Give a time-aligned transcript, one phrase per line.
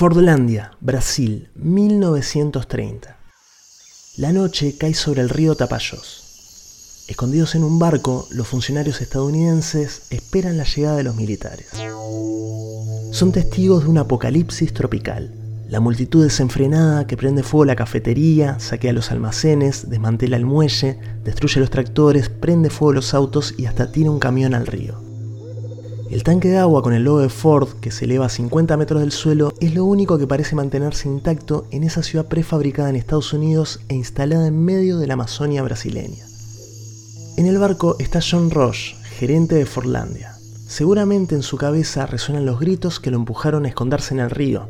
[0.00, 3.18] Fordlandia, Brasil, 1930.
[4.16, 7.04] La noche cae sobre el río Tapayós.
[7.06, 11.68] Escondidos en un barco, los funcionarios estadounidenses esperan la llegada de los militares.
[13.12, 15.34] Son testigos de un apocalipsis tropical.
[15.68, 21.60] La multitud desenfrenada que prende fuego la cafetería, saquea los almacenes, desmantela el muelle, destruye
[21.60, 25.09] los tractores, prende fuego los autos y hasta tira un camión al río.
[26.10, 29.00] El tanque de agua con el logo de Ford, que se eleva a 50 metros
[29.00, 33.32] del suelo, es lo único que parece mantenerse intacto en esa ciudad prefabricada en Estados
[33.32, 36.24] Unidos e instalada en medio de la Amazonia brasileña.
[37.36, 40.34] En el barco está John Roche, gerente de Fordlandia.
[40.66, 44.68] Seguramente en su cabeza resuenan los gritos que lo empujaron a esconderse en el río.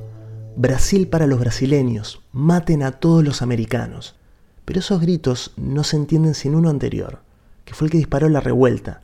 [0.56, 4.14] Brasil para los brasileños, maten a todos los americanos.
[4.66, 7.20] Pero esos gritos no se entienden sin uno anterior,
[7.64, 9.00] que fue el que disparó la revuelta,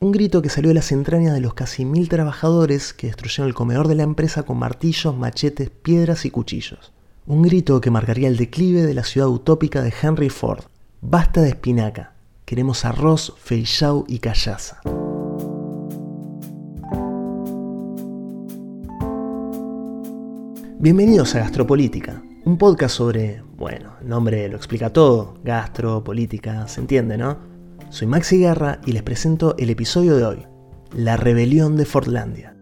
[0.00, 3.54] un grito que salió de las entrañas de los casi mil trabajadores que destruyeron el
[3.54, 6.92] comedor de la empresa con martillos, machetes, piedras y cuchillos.
[7.26, 10.64] Un grito que marcaría el declive de la ciudad utópica de Henry Ford.
[11.02, 12.14] Basta de espinaca.
[12.46, 14.80] Queremos arroz, feijão y callaza.
[20.78, 26.80] Bienvenidos a Gastropolítica, un podcast sobre, bueno, el nombre lo explica todo, gastro, política, se
[26.80, 27.49] entiende, ¿no?
[27.90, 30.46] Soy Maxi Guerra y les presento el episodio de hoy,
[30.92, 32.54] La rebelión de Fordlandia.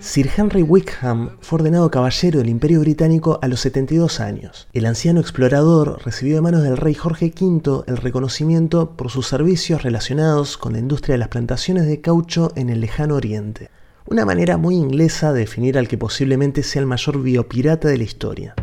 [0.00, 4.68] Sir Henry Wickham fue ordenado caballero del Imperio Británico a los 72 años.
[4.74, 9.82] El anciano explorador recibió de manos del rey Jorge V el reconocimiento por sus servicios
[9.82, 13.70] relacionados con la industria de las plantaciones de caucho en el lejano oriente
[14.06, 18.04] una manera muy inglesa de definir al que posiblemente sea el mayor biopirata de la
[18.04, 18.54] historia.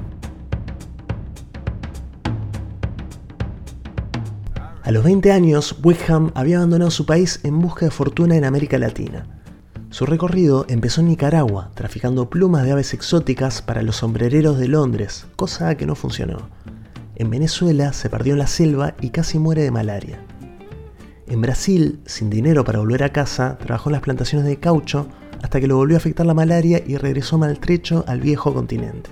[4.83, 8.77] A los 20 años, Wickham había abandonado su país en busca de fortuna en América
[8.77, 9.25] Latina.
[9.89, 15.25] Su recorrido empezó en Nicaragua, traficando plumas de aves exóticas para los sombrereros de Londres,
[15.35, 16.49] cosa que no funcionó.
[17.15, 20.19] En Venezuela se perdió en la selva y casi muere de malaria.
[21.27, 25.07] En Brasil, sin dinero para volver a casa, trabajó en las plantaciones de caucho
[25.41, 29.09] hasta que lo volvió a afectar la malaria y regresó maltrecho al viejo continente.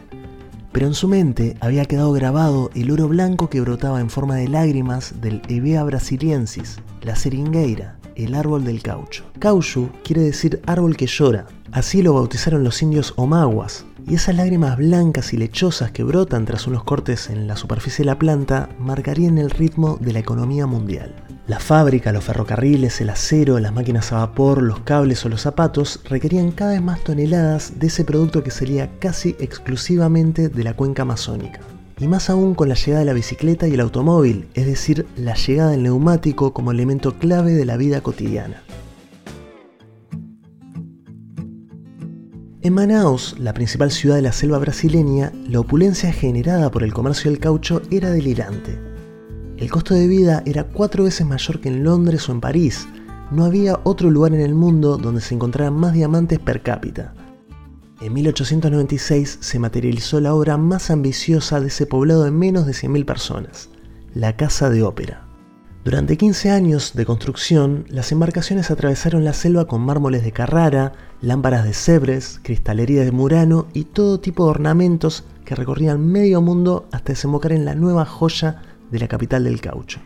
[0.72, 4.48] Pero en su mente había quedado grabado el oro blanco que brotaba en forma de
[4.48, 9.24] lágrimas del Evea brasiliensis, la seringueira, el árbol del caucho.
[9.40, 14.78] Caucho quiere decir árbol que llora, así lo bautizaron los indios omaguas, y esas lágrimas
[14.78, 19.38] blancas y lechosas que brotan tras unos cortes en la superficie de la planta marcarían
[19.38, 21.16] el ritmo de la economía mundial.
[21.50, 26.00] La fábrica, los ferrocarriles, el acero, las máquinas a vapor, los cables o los zapatos
[26.04, 31.02] requerían cada vez más toneladas de ese producto que salía casi exclusivamente de la cuenca
[31.02, 31.62] amazónica.
[31.98, 35.34] Y más aún con la llegada de la bicicleta y el automóvil, es decir, la
[35.34, 38.62] llegada del neumático como elemento clave de la vida cotidiana.
[42.62, 47.32] En Manaus, la principal ciudad de la selva brasileña, la opulencia generada por el comercio
[47.32, 48.89] del caucho era delirante.
[49.60, 52.88] El costo de vida era cuatro veces mayor que en Londres o en París.
[53.30, 57.14] No había otro lugar en el mundo donde se encontraran más diamantes per cápita.
[58.00, 63.04] En 1896 se materializó la obra más ambiciosa de ese poblado de menos de 100.000
[63.04, 63.70] personas,
[64.14, 65.26] la Casa de Ópera.
[65.84, 71.66] Durante 15 años de construcción, las embarcaciones atravesaron la selva con mármoles de Carrara, lámparas
[71.66, 77.12] de Cebres, cristalería de Murano y todo tipo de ornamentos que recorrían medio mundo hasta
[77.12, 78.62] desembocar en la nueva joya
[78.92, 80.00] de la capital del caucho.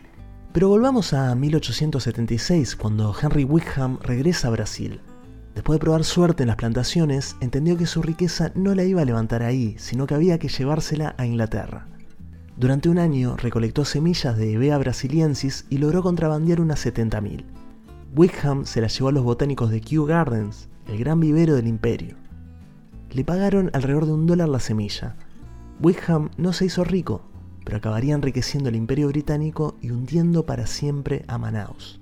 [0.52, 5.00] Pero volvamos a 1876, cuando Henry Wickham regresa a Brasil.
[5.54, 9.04] Después de probar suerte en las plantaciones, entendió que su riqueza no la iba a
[9.04, 11.88] levantar ahí, sino que había que llevársela a Inglaterra.
[12.56, 17.44] Durante un año recolectó semillas de Evea brasiliensis y logró contrabandear unas 70.000.
[18.14, 22.16] Wickham se las llevó a los botánicos de Kew Gardens, el gran vivero del imperio.
[23.10, 25.16] Le pagaron alrededor de un dólar la semilla.
[25.80, 27.22] Wickham no se hizo rico,
[27.64, 32.00] pero acabaría enriqueciendo el imperio británico y hundiendo para siempre a Manaus.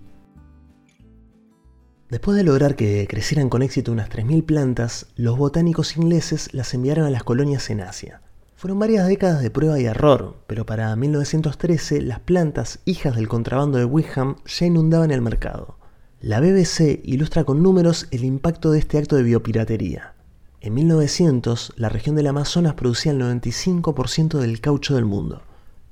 [2.13, 7.07] Después de lograr que crecieran con éxito unas 3.000 plantas, los botánicos ingleses las enviaron
[7.07, 8.21] a las colonias en Asia.
[8.55, 13.79] Fueron varias décadas de prueba y error, pero para 1913 las plantas, hijas del contrabando
[13.79, 15.79] de Wickham, ya inundaban el mercado.
[16.21, 20.15] La BBC ilustra con números el impacto de este acto de biopiratería.
[20.61, 25.43] En 1900, la región del Amazonas producía el 95% del caucho del mundo.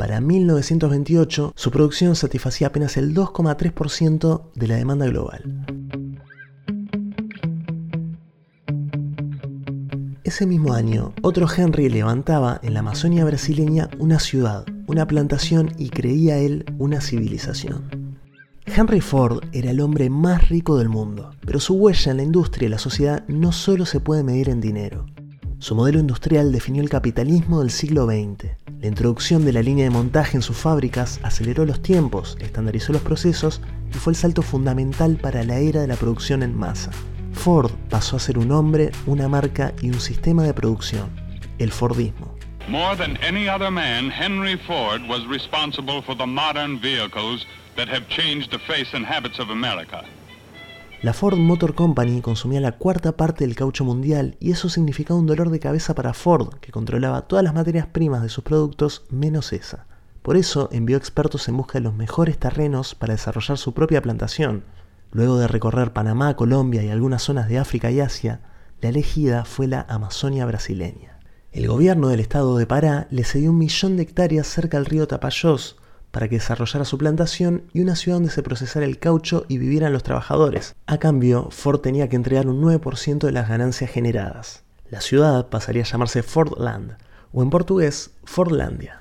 [0.00, 5.67] Para 1928, su producción satisfacía apenas el 2,3% de la demanda global.
[10.25, 15.91] Ese mismo año, otro Henry levantaba en la Amazonia brasileña una ciudad, una plantación y
[15.91, 18.17] creía él una civilización.
[18.64, 22.69] Henry Ford era el hombre más rico del mundo, pero su huella en la industria
[22.69, 25.05] y la sociedad no solo se puede medir en dinero.
[25.58, 28.59] Su modelo industrial definió el capitalismo del siglo XX.
[28.80, 33.02] La introducción de la línea de montaje en sus fábricas aceleró los tiempos, estandarizó los
[33.02, 33.60] procesos
[33.90, 36.90] y fue el salto fundamental para la era de la producción en masa.
[37.34, 41.10] Ford pasó a ser un hombre, una marca y un sistema de producción,
[41.58, 42.34] el Fordismo.
[42.68, 47.46] More than any other man, Henry Ford was responsible for the modern vehicles
[47.76, 50.04] that have changed the face and habits of America.
[51.02, 55.25] La Ford Motor Company consumía la cuarta parte del caucho mundial y eso significaba un
[55.25, 59.55] dolor de cabeza para Ford, que controlaba todas las materias primas de sus productos menos
[59.55, 59.87] esa.
[60.20, 64.64] Por eso envió expertos en busca de los mejores terrenos para desarrollar su propia plantación.
[65.11, 68.43] Luego de recorrer Panamá, Colombia y algunas zonas de África y Asia,
[68.82, 71.19] la elegida fue la Amazonia brasileña.
[71.50, 75.08] El gobierno del estado de Pará le cedió un millón de hectáreas cerca del río
[75.08, 75.79] Tapayós
[76.10, 79.92] para que desarrollara su plantación y una ciudad donde se procesara el caucho y vivieran
[79.92, 80.74] los trabajadores.
[80.86, 84.64] A cambio, Ford tenía que entregar un 9% de las ganancias generadas.
[84.90, 86.96] La ciudad pasaría a llamarse Fordland,
[87.32, 89.00] o en portugués, Fordlandia.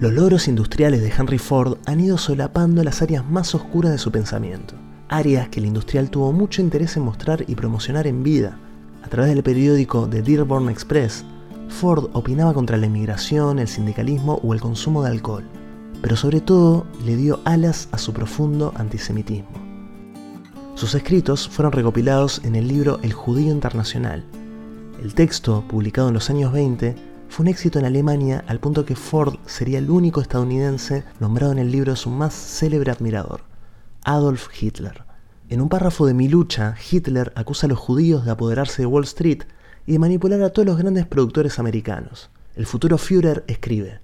[0.00, 4.10] Los logros industriales de Henry Ford han ido solapando las áreas más oscuras de su
[4.10, 4.74] pensamiento,
[5.08, 8.58] áreas que el industrial tuvo mucho interés en mostrar y promocionar en vida,
[9.02, 11.24] a través del periódico The Dearborn Express,
[11.70, 15.44] Ford opinaba contra la inmigración, el sindicalismo o el consumo de alcohol,
[16.02, 19.70] pero sobre todo le dio alas a su profundo antisemitismo.
[20.74, 24.24] Sus escritos fueron recopilados en el libro El Judío Internacional.
[25.02, 26.96] El texto, publicado en los años 20,
[27.28, 31.58] fue un éxito en Alemania al punto que Ford sería el único estadounidense nombrado en
[31.58, 33.42] el libro de su más célebre admirador,
[34.04, 35.04] Adolf Hitler.
[35.48, 39.04] En un párrafo de Mi lucha, Hitler acusa a los judíos de apoderarse de Wall
[39.04, 39.44] Street
[39.90, 42.30] y de manipular a todos los grandes productores americanos.
[42.54, 43.98] El futuro Führer escribe,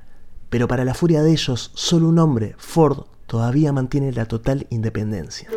[0.50, 5.48] pero para la furia de ellos, solo un hombre, Ford, todavía mantiene la total independencia.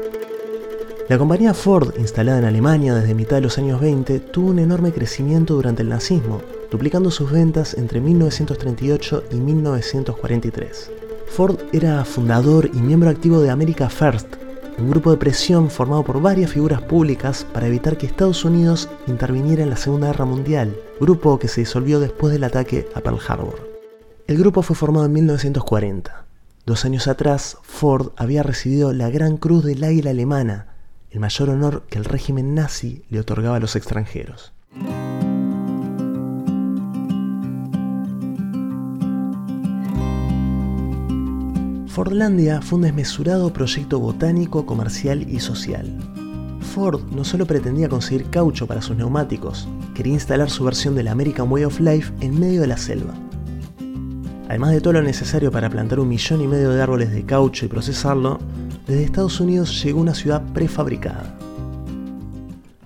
[1.07, 4.91] La compañía Ford, instalada en Alemania desde mitad de los años 20, tuvo un enorme
[4.91, 10.91] crecimiento durante el nazismo, duplicando sus ventas entre 1938 y 1943.
[11.25, 14.35] Ford era fundador y miembro activo de America First,
[14.79, 19.63] un grupo de presión formado por varias figuras públicas para evitar que Estados Unidos interviniera
[19.63, 23.69] en la Segunda Guerra Mundial, grupo que se disolvió después del ataque a Pearl Harbor.
[24.27, 26.25] El grupo fue formado en 1940.
[26.65, 30.67] Dos años atrás, Ford había recibido la Gran Cruz del Águila Alemana,
[31.09, 34.53] el mayor honor que el régimen nazi le otorgaba a los extranjeros.
[41.89, 45.87] Fordlandia fue un desmesurado proyecto botánico, comercial y social.
[46.61, 51.51] Ford no solo pretendía conseguir caucho para sus neumáticos, quería instalar su versión del American
[51.51, 53.15] Way of Life en medio de la selva.
[54.47, 57.65] Además de todo lo necesario para plantar un millón y medio de árboles de caucho
[57.65, 58.37] y procesarlo,
[58.85, 61.39] desde Estados Unidos llegó una ciudad prefabricada.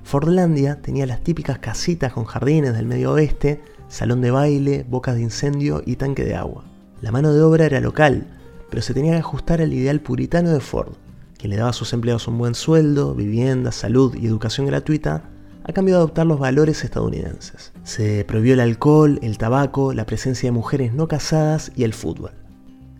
[0.05, 5.23] Fordlandia tenía las típicas casitas con jardines del medio oeste, salón de baile, bocas de
[5.23, 6.63] incendio y tanque de agua.
[7.01, 8.27] La mano de obra era local,
[8.73, 10.93] pero se tenía que ajustar al ideal puritano de Ford,
[11.37, 15.29] que le daba a sus empleados un buen sueldo, vivienda, salud y educación gratuita,
[15.63, 17.71] a cambio de adoptar los valores estadounidenses.
[17.83, 22.31] Se prohibió el alcohol, el tabaco, la presencia de mujeres no casadas y el fútbol.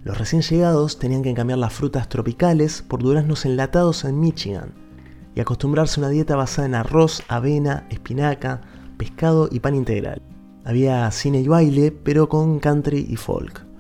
[0.04, 4.76] Los recién llegados tenían que cambiar las frutas tropicales por duraznos enlatados en Michigan
[5.34, 8.62] y acostumbrarse a una dieta basada en arroz, avena, espinaca,
[9.00, 10.22] pescado y pan integral.
[10.66, 13.73] Había cine y baile, pero con country y folk.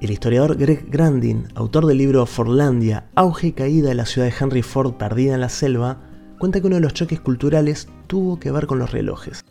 [0.00, 4.34] El historiador Greg Grandin, autor del libro Fordlandia, Auge y Caída de la ciudad de
[4.40, 5.98] Henry Ford perdida en la selva,
[6.38, 9.44] cuenta que uno de los choques culturales tuvo que ver con los relojes.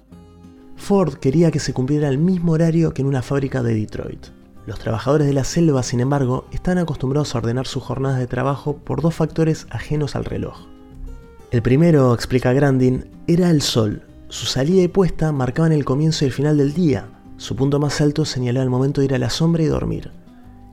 [0.75, 4.25] Ford quería que se cumpliera el mismo horario que en una fábrica de Detroit.
[4.65, 8.75] Los trabajadores de la selva, sin embargo, están acostumbrados a ordenar sus jornadas de trabajo
[8.77, 10.65] por dos factores ajenos al reloj.
[11.51, 14.01] El primero, explica Grandin, era el sol.
[14.29, 17.07] Su salida y puesta marcaban el comienzo y el final del día.
[17.37, 20.11] Su punto más alto señalaba el momento de ir a la sombra y dormir.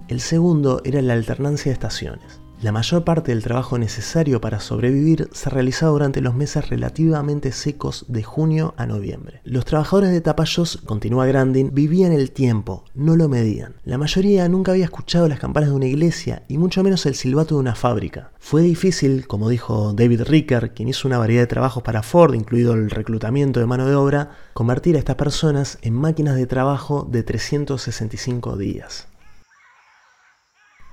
[0.09, 2.41] El segundo era la alternancia de estaciones.
[2.63, 8.07] La mayor parte del trabajo necesario para sobrevivir se realizaba durante los meses relativamente secos
[8.09, 9.41] de junio a noviembre.
[9.43, 13.75] Los trabajadores de Tapayos, continúa Grandin, vivían el tiempo, no lo medían.
[13.85, 17.57] La mayoría nunca había escuchado las campanas de una iglesia y mucho menos el silbato
[17.57, 18.31] de una fábrica.
[18.39, 22.75] Fue difícil, como dijo David Ricker, quien hizo una variedad de trabajos para Ford, incluido
[22.75, 27.25] el reclutamiento de mano de obra, convertir a estas personas en máquinas de trabajo de
[27.25, 29.09] 365 días.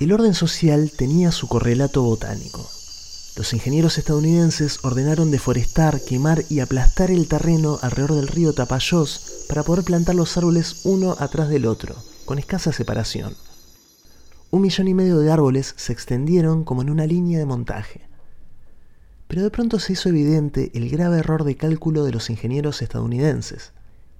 [0.03, 2.69] El orden social tenía su correlato botánico.
[3.37, 9.63] Los ingenieros estadounidenses ordenaron deforestar, quemar y aplastar el terreno alrededor del río Tapayós para
[9.63, 11.95] poder plantar los árboles uno atrás del otro,
[12.25, 13.33] con escasa separación.
[14.51, 18.01] un millón y medio de árboles se extendieron como en una línea de montaje.
[19.29, 23.71] Pero de pronto se hizo evidente el grave error de cálculo de los ingenieros estadounidenses.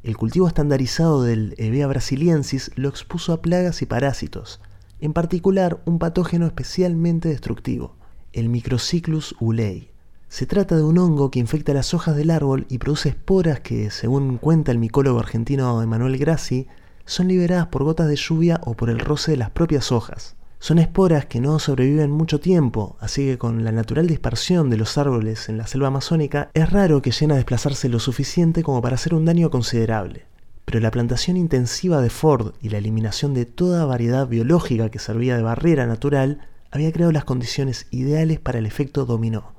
[0.02, 4.62] El cultivo estandarizado del Hevea brasiliensis lo expuso a plagas y parásitos,
[5.00, 7.96] en particular un patógeno especialmente destructivo,
[8.32, 9.92] el Microcyclus ulei.
[10.28, 13.92] Se trata de un hongo que infecta las hojas del árbol y produce esporas que,
[13.92, 16.68] según cuenta el micólogo argentino Emanuel Grassi,
[17.06, 20.36] son liberadas por gotas de lluvia o por el roce de las propias hojas.
[20.60, 24.98] Son esporas que no sobreviven mucho tiempo, así que con la natural dispersión de los
[24.98, 28.96] árboles en la selva amazónica es raro que lleguen a desplazarse lo suficiente como para
[28.96, 30.26] hacer un daño considerable.
[30.74, 35.38] Pero la plantación intensiva de Ford y la eliminación de toda variedad biológica que servía
[35.38, 39.54] de barrera natural había creado las condiciones ideales para el efecto dominó.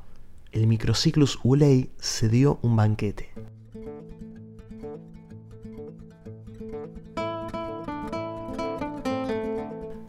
[0.51, 3.31] El Microcyclus ulei se dio un banquete.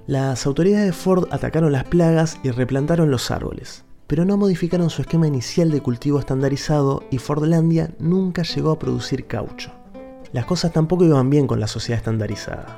[0.08, 5.04] Las autoridades de Ford atacaron las plagas y replantaron los árboles, pero no modificaron su
[5.04, 9.85] esquema inicial de cultivo estandarizado y Fordlandia nunca llegó a producir caucho.
[10.36, 12.78] Las cosas tampoco iban bien con la sociedad estandarizada.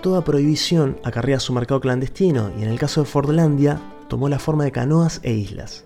[0.00, 4.64] Toda prohibición acarrea su mercado clandestino y en el caso de Fordlandia tomó la forma
[4.64, 5.84] de canoas e islas.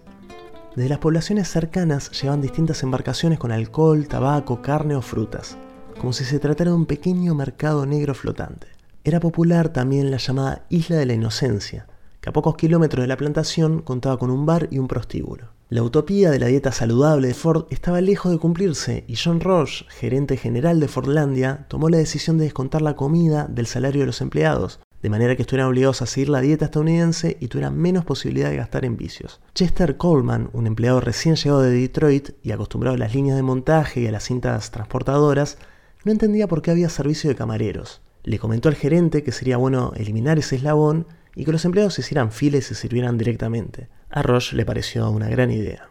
[0.76, 5.56] Desde las poblaciones cercanas llevaban distintas embarcaciones con alcohol, tabaco, carne o frutas,
[5.98, 8.68] como si se tratara de un pequeño mercado negro flotante.
[9.02, 11.88] Era popular también la llamada Isla de la Inocencia,
[12.20, 15.48] que a pocos kilómetros de la plantación contaba con un bar y un prostíbulo.
[15.70, 19.84] La utopía de la dieta saludable de Ford estaba lejos de cumplirse y John Roche,
[19.88, 24.20] gerente general de Fordlandia, tomó la decisión de descontar la comida del salario de los
[24.20, 28.50] empleados, de manera que estuvieran obligados a seguir la dieta estadounidense y tuvieran menos posibilidad
[28.50, 29.40] de gastar en vicios.
[29.54, 34.00] Chester Coleman, un empleado recién llegado de Detroit y acostumbrado a las líneas de montaje
[34.00, 35.56] y a las cintas transportadoras,
[36.04, 38.00] no entendía por qué había servicio de camareros.
[38.24, 42.00] Le comentó al gerente que sería bueno eliminar ese eslabón y que los empleados se
[42.00, 43.88] hicieran files y se sirvieran directamente.
[44.10, 45.90] A Roche le pareció una gran idea.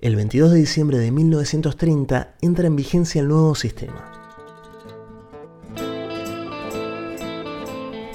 [0.00, 4.20] El 22 de diciembre de 1930 entra en vigencia el nuevo sistema.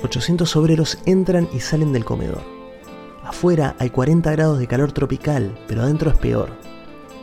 [0.04, 2.42] 800 obreros entran y salen del comedor.
[3.24, 6.50] Afuera hay 40 grados de calor tropical, pero adentro es peor.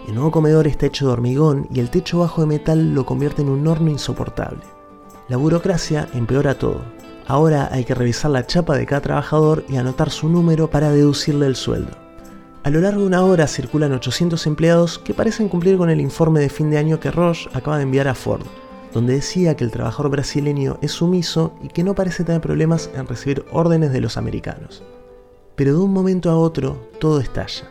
[0.09, 3.43] El nuevo comedor está hecho de hormigón y el techo bajo de metal lo convierte
[3.43, 4.65] en un horno insoportable.
[5.29, 6.83] La burocracia empeora todo.
[7.33, 11.47] Ahora hay que revisar la chapa de cada trabajador y anotar su número para deducirle
[11.47, 11.93] el sueldo.
[12.63, 16.41] A lo largo de una hora circulan 800 empleados que parecen cumplir con el informe
[16.41, 18.45] de fin de año que Roche acaba de enviar a Ford,
[18.93, 23.07] donde decía que el trabajador brasileño es sumiso y que no parece tener problemas en
[23.07, 24.83] recibir órdenes de los americanos.
[25.57, 27.65] Pero de un momento a otro todo estalla.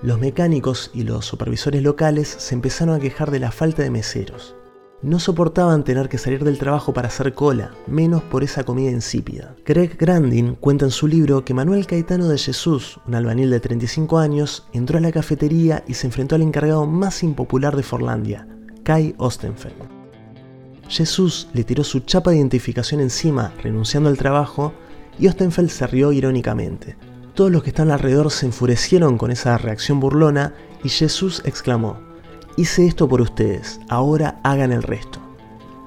[0.00, 4.54] Los mecánicos y los supervisores locales se empezaron a quejar de la falta de meseros.
[5.00, 9.54] No soportaban tener que salir del trabajo para hacer cola, menos por esa comida insípida.
[9.62, 14.18] Craig Grandin cuenta en su libro que Manuel Caetano de Jesús, un albanil de 35
[14.18, 18.48] años, entró a la cafetería y se enfrentó al encargado más impopular de Forlandia,
[18.82, 19.76] Kai Ostenfeld.
[20.88, 24.72] Jesús le tiró su chapa de identificación encima, renunciando al trabajo,
[25.16, 26.96] y Ostenfeld se rió irónicamente.
[27.34, 32.07] Todos los que estaban alrededor se enfurecieron con esa reacción burlona y Jesús exclamó,
[32.58, 35.20] Hice esto por ustedes, ahora hagan el resto.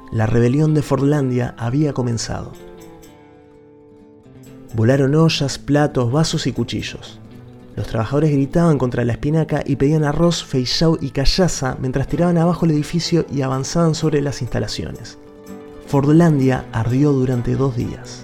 [0.10, 2.54] La rebelión de Fordlandia había comenzado.
[4.74, 7.20] Volaron ollas, platos, vasos y cuchillos.
[7.76, 12.64] Los trabajadores gritaban contra la espinaca y pedían arroz, feijau y callaza mientras tiraban abajo
[12.64, 15.18] el edificio y avanzaban sobre las instalaciones.
[15.88, 18.24] Fordlandia ardió durante dos días.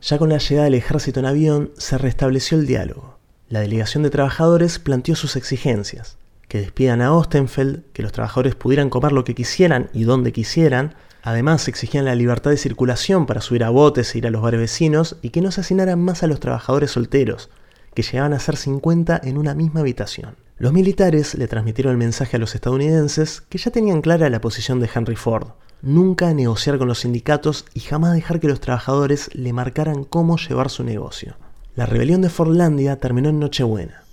[0.00, 3.18] Ya con la llegada del ejército en avión, se restableció el diálogo.
[3.50, 6.16] La delegación de trabajadores planteó sus exigencias
[6.48, 10.94] que despidan a Ostenfeld, que los trabajadores pudieran comer lo que quisieran y donde quisieran.
[11.22, 14.60] Además, exigían la libertad de circulación para subir a botes e ir a los bares
[14.60, 17.50] vecinos y que no se asignaran más a los trabajadores solteros,
[17.94, 20.36] que llegaban a ser 50 en una misma habitación.
[20.56, 24.80] Los militares le transmitieron el mensaje a los estadounidenses que ya tenían clara la posición
[24.80, 25.48] de Henry Ford.
[25.82, 30.70] Nunca negociar con los sindicatos y jamás dejar que los trabajadores le marcaran cómo llevar
[30.70, 31.36] su negocio.
[31.76, 34.07] La rebelión de Fordlandia terminó en Nochebuena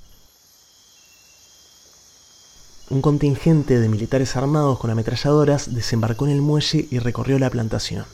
[2.90, 8.06] un contingente de militares armados con ametralladoras desembarcó en el muelle y recorrió la plantación.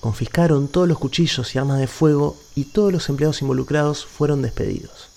[0.00, 5.08] Confiscaron todos los cuchillos y armas de fuego y todos los empleados involucrados fueron despedidos.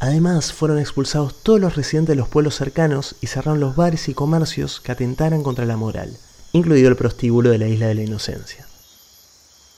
[0.00, 4.14] Además, fueron expulsados todos los residentes de los pueblos cercanos y cerraron los bares y
[4.14, 6.18] comercios que atentaran contra la moral,
[6.52, 8.66] incluido el prostíbulo de la isla de la Inocencia.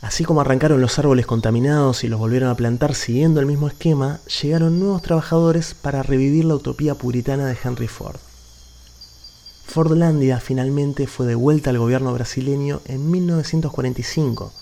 [0.01, 4.21] Así como arrancaron los árboles contaminados y los volvieron a plantar siguiendo el mismo esquema,
[4.43, 8.21] llegaron nuevos trabajadores para revivir la utopía puritana de Henry Ford.
[9.67, 14.53] Fordlandia finalmente fue devuelta al gobierno brasileño en 1945,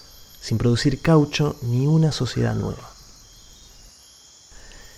[0.40, 2.90] sin producir caucho ni una sociedad nueva.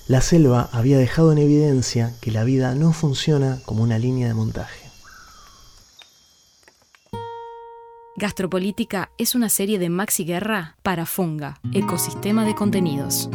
[0.06, 4.34] La selva había dejado en evidencia que la vida no funciona como una línea de
[4.34, 4.87] montaje.
[8.18, 13.30] Gastropolítica es una serie de Maxi Guerra para Funga, ecosistema de contenidos.